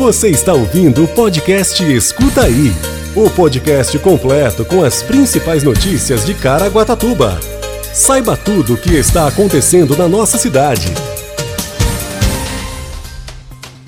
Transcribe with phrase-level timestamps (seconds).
[0.00, 2.72] Você está ouvindo o podcast Escuta Aí
[3.14, 7.38] o podcast completo com as principais notícias de Caraguatatuba.
[7.92, 10.86] Saiba tudo o que está acontecendo na nossa cidade.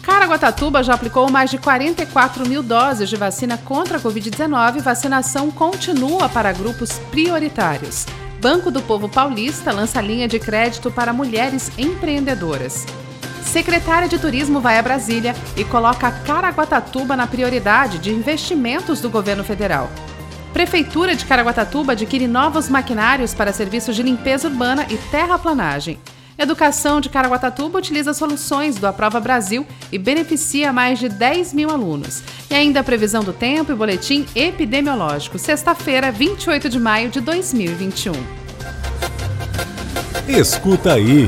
[0.03, 6.29] Caraguatatuba já aplicou mais de 44 mil doses de vacina contra a Covid-19 vacinação continua
[6.29, 8.05] para grupos prioritários.
[8.39, 12.85] Banco do Povo Paulista lança linha de crédito para mulheres empreendedoras.
[13.53, 19.45] Secretária de Turismo vai a Brasília e coloca Caraguatatuba na prioridade de investimentos do governo
[19.45, 19.91] federal.
[20.55, 26.01] Prefeitura de Caraguatatuba adquire novos maquinários para serviços de limpeza urbana e terraplanagem.
[26.39, 32.23] Educação de Caraguatatuba utiliza soluções do Aprova Brasil e beneficia mais de 10 mil alunos.
[32.49, 38.15] E ainda a previsão do tempo e boletim epidemiológico, sexta-feira, 28 de maio de 2021.
[40.27, 41.27] Escuta aí.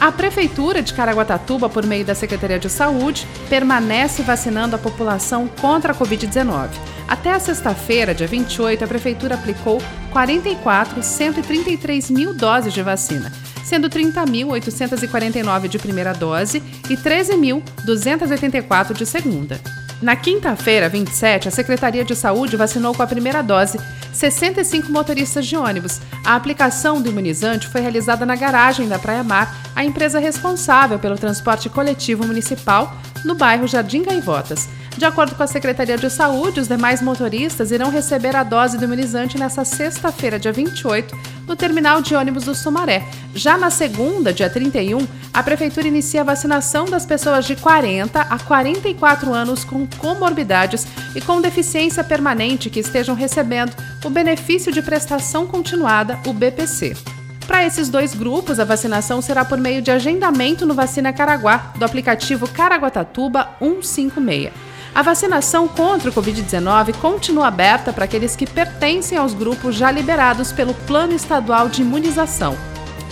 [0.00, 5.92] A Prefeitura de Caraguatatuba, por meio da Secretaria de Saúde, permanece vacinando a população contra
[5.92, 6.68] a Covid-19.
[7.08, 9.82] Até a sexta-feira, dia 28, a Prefeitura aplicou
[10.14, 13.32] 44.133 mil doses de vacina,
[13.64, 19.60] sendo 30.849 de primeira dose e 13.284 de segunda.
[20.00, 23.80] Na quinta-feira, 27, a Secretaria de Saúde vacinou com a primeira dose
[24.12, 26.00] 65 motoristas de ônibus.
[26.24, 31.16] A aplicação do imunizante foi realizada na garagem da Praia Mar, a empresa responsável pelo
[31.16, 34.68] transporte coletivo municipal no bairro Jardim Gaivotas.
[34.96, 38.82] De acordo com a Secretaria de Saúde, os demais motoristas irão receber a dose do
[38.82, 43.06] imunizante nesta sexta-feira, dia 28, no terminal de ônibus do Sumaré.
[43.32, 48.36] Já na segunda, dia 31, a Prefeitura inicia a vacinação das pessoas de 40 a
[48.36, 55.46] 44 anos com comorbidades e com deficiência permanente que estejam recebendo o benefício de prestação
[55.46, 57.17] continuada, o BPC.
[57.48, 61.84] Para esses dois grupos, a vacinação será por meio de agendamento no Vacina Caraguá, do
[61.84, 64.52] aplicativo Caraguatatuba 156.
[64.94, 70.52] A vacinação contra o Covid-19 continua aberta para aqueles que pertencem aos grupos já liberados
[70.52, 72.54] pelo Plano Estadual de Imunização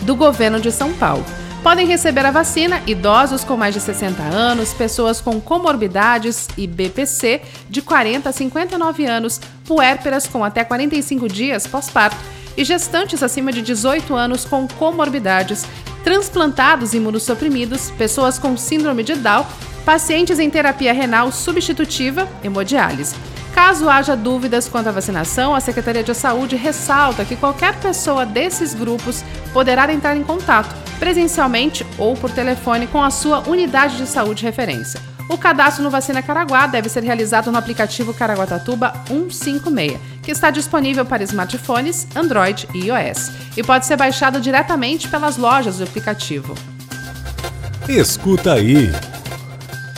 [0.02, 1.24] do Governo de São Paulo.
[1.62, 7.40] Podem receber a vacina idosos com mais de 60 anos, pessoas com comorbidades e BPC
[7.70, 13.62] de 40 a 59 anos, puérperas com até 45 dias pós-parto e gestantes acima de
[13.62, 15.66] 18 anos com comorbidades,
[16.02, 19.44] transplantados imunossuprimidos, pessoas com síndrome de Down
[19.86, 23.14] pacientes em terapia renal substitutiva, hemodiálise.
[23.54, 28.74] Caso haja dúvidas quanto à vacinação, a Secretaria de Saúde ressalta que qualquer pessoa desses
[28.74, 34.40] grupos poderá entrar em contato, presencialmente ou por telefone, com a sua unidade de saúde
[34.40, 35.15] de referência.
[35.28, 41.04] O cadastro no Vacina Caraguá deve ser realizado no aplicativo Caraguatatuba 156, que está disponível
[41.04, 46.54] para smartphones, Android e iOS, e pode ser baixado diretamente pelas lojas do aplicativo.
[47.88, 48.92] Escuta aí.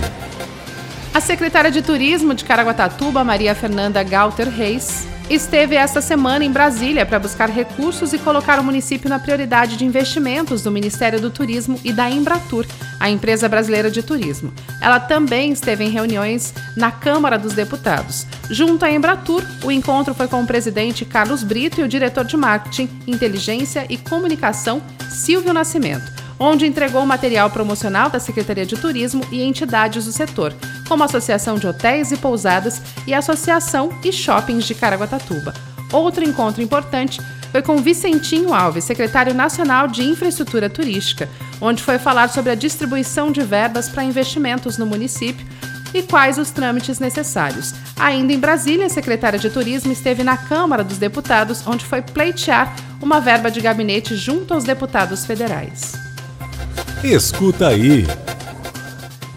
[1.14, 7.06] A secretária de Turismo de Caraguatatuba, Maria Fernanda Galter Reis, esteve esta semana em Brasília
[7.06, 11.80] para buscar recursos e colocar o município na prioridade de investimentos do Ministério do Turismo
[11.86, 12.66] e da Embratur,
[13.00, 14.54] a empresa brasileira de turismo.
[14.82, 18.28] Ela também esteve em reuniões na Câmara dos Deputados.
[18.50, 22.36] Junto à Embratur, o encontro foi com o presidente Carlos Brito e o diretor de
[22.36, 29.44] marketing, inteligência e comunicação, Silvio Nascimento onde entregou material promocional da Secretaria de Turismo e
[29.44, 30.52] entidades do setor,
[30.92, 35.54] como a Associação de Hotéis e Pousadas e a Associação e Shoppings de Caraguatatuba.
[35.90, 41.30] Outro encontro importante foi com Vicentinho Alves, secretário nacional de Infraestrutura Turística,
[41.62, 45.48] onde foi falar sobre a distribuição de verbas para investimentos no município
[45.94, 47.74] e quais os trâmites necessários.
[47.98, 52.76] Ainda em Brasília, a secretária de Turismo esteve na Câmara dos Deputados, onde foi pleitear
[53.02, 55.94] uma verba de gabinete junto aos deputados federais.
[57.02, 58.06] Escuta aí.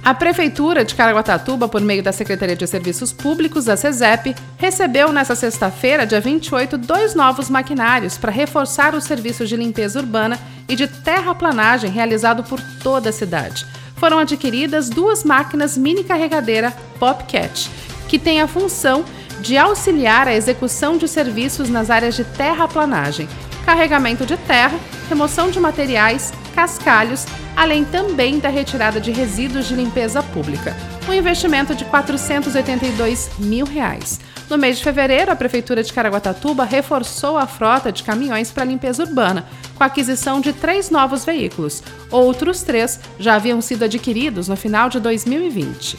[0.05, 5.35] A Prefeitura de Caraguatatuba, por meio da Secretaria de Serviços Públicos, a CESEP, recebeu nesta
[5.35, 10.87] sexta-feira, dia 28, dois novos maquinários para reforçar os serviços de limpeza urbana e de
[10.87, 13.65] terraplanagem realizado por toda a cidade.
[13.97, 16.71] Foram adquiridas duas máquinas mini carregadeira
[17.01, 17.71] Popcat,
[18.07, 19.07] que têm a função
[19.41, 23.27] de auxiliar a execução de serviços nas áreas de terraplanagem,
[23.65, 24.79] carregamento de terra,
[25.09, 30.77] remoção de materiais, cascalhos, além também da retirada de resíduos de limpeza pública.
[31.09, 34.21] Um investimento de 482 mil reais.
[34.49, 39.03] No mês de fevereiro, a Prefeitura de Caraguatatuba reforçou a frota de caminhões para limpeza
[39.03, 41.83] urbana, com a aquisição de três novos veículos.
[42.11, 45.99] Outros três já haviam sido adquiridos no final de 2020.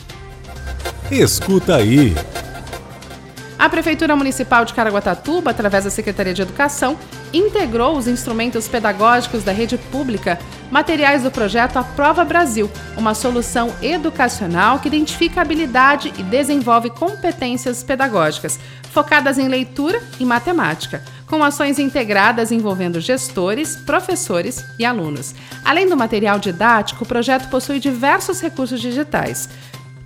[1.11, 2.15] Escuta aí.
[3.57, 6.97] A Prefeitura Municipal de Caraguatatuba, através da Secretaria de Educação,
[7.37, 10.39] integrou os instrumentos pedagógicos da rede pública,
[10.71, 18.59] materiais do projeto Aprova Brasil, uma solução educacional que identifica habilidade e desenvolve competências pedagógicas,
[18.91, 25.35] focadas em leitura e matemática, com ações integradas envolvendo gestores, professores e alunos.
[25.63, 29.49] Além do material didático, o projeto possui diversos recursos digitais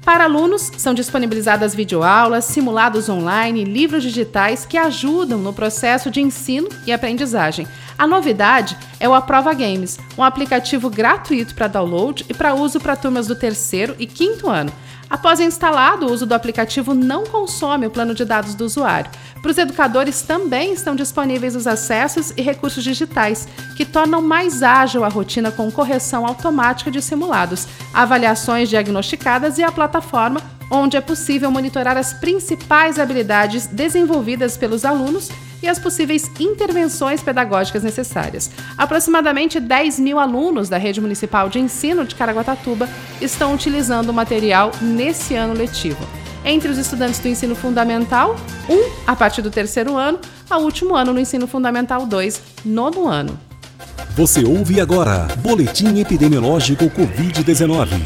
[0.04, 6.70] para alunos, são disponibilizadas videoaulas, simulados online, livros digitais que ajudam no processo de ensino
[6.88, 7.68] e aprendizagem.
[7.98, 12.96] A novidade é o Aprova Games, um aplicativo gratuito para download e para uso para
[12.96, 14.72] turmas do terceiro e quinto ano.
[15.10, 19.10] Após instalado, o uso do aplicativo não consome o plano de dados do usuário.
[19.42, 25.04] Para os educadores também estão disponíveis os acessos e recursos digitais, que tornam mais ágil
[25.04, 30.42] a rotina com correção automática de simulados, avaliações diagnosticadas e a plataforma
[30.72, 35.30] onde é possível monitorar as principais habilidades desenvolvidas pelos alunos
[35.62, 38.50] e as possíveis intervenções pedagógicas necessárias.
[38.78, 42.90] Aproximadamente 10 mil alunos da Rede Municipal de Ensino de Caraguatatuba
[43.22, 46.06] estão utilizando o material nesse ano letivo.
[46.46, 48.36] Entre os estudantes do ensino fundamental,
[48.70, 50.20] um a partir do terceiro ano,
[50.50, 53.38] ao último ano no ensino fundamental 2, nono ano.
[54.16, 58.02] Você ouve agora Boletim Epidemiológico Covid-19.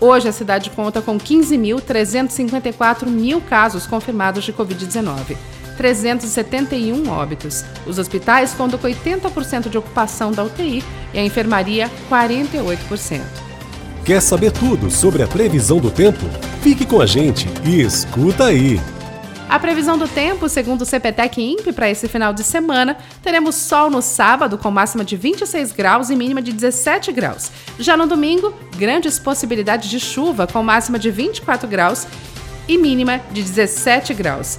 [0.00, 5.36] Hoje a cidade conta com 15.354 mil casos confirmados de Covid-19.
[5.76, 7.64] 371 óbitos.
[7.86, 10.82] Os hospitais contam com 80% de ocupação da UTI
[11.12, 13.20] e a enfermaria 48%.
[14.04, 16.26] Quer saber tudo sobre a previsão do tempo?
[16.62, 18.78] Fique com a gente e escuta aí!
[19.48, 23.88] A previsão do tempo, segundo o CPTEC INPE, para esse final de semana, teremos sol
[23.88, 27.52] no sábado com máxima de 26 graus e mínima de 17 graus.
[27.78, 32.06] Já no domingo, grandes possibilidades de chuva com máxima de 24 graus
[32.66, 34.58] e mínima de 17 graus.